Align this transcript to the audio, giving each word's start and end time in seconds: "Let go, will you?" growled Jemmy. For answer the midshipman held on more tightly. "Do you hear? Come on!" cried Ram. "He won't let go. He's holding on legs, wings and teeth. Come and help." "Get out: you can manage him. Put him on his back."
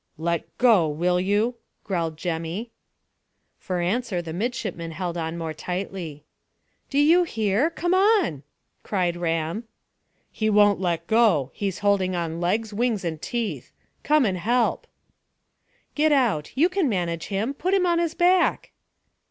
"Let 0.17 0.57
go, 0.57 0.87
will 0.87 1.19
you?" 1.19 1.57
growled 1.83 2.17
Jemmy. 2.17 2.71
For 3.59 3.79
answer 3.81 4.19
the 4.19 4.33
midshipman 4.33 4.93
held 4.93 5.15
on 5.15 5.37
more 5.37 5.53
tightly. 5.53 6.23
"Do 6.89 6.97
you 6.97 7.21
hear? 7.23 7.69
Come 7.69 7.93
on!" 7.93 8.41
cried 8.81 9.15
Ram. 9.15 9.65
"He 10.31 10.49
won't 10.49 10.81
let 10.81 11.05
go. 11.05 11.51
He's 11.53 11.79
holding 11.85 12.15
on 12.15 12.41
legs, 12.41 12.73
wings 12.73 13.05
and 13.05 13.21
teeth. 13.21 13.71
Come 14.01 14.25
and 14.25 14.39
help." 14.39 14.87
"Get 15.93 16.11
out: 16.11 16.51
you 16.55 16.67
can 16.67 16.89
manage 16.89 17.27
him. 17.27 17.53
Put 17.53 17.75
him 17.75 17.85
on 17.85 17.99
his 17.99 18.15
back." 18.15 18.71